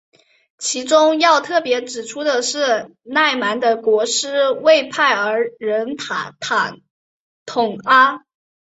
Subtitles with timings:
[0.57, 6.75] 其中要特别指出的是乃蛮的国师畏兀儿人塔塔
[7.45, 8.25] 统阿。